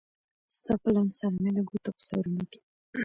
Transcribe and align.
ستا 0.55 0.73
په 0.81 0.87
لمس 0.95 1.15
سره 1.19 1.37
مې 1.43 1.51
د 1.57 1.59
ګوتو 1.69 1.89
په 1.95 2.01
سرونو 2.07 2.43
کې 2.51 2.59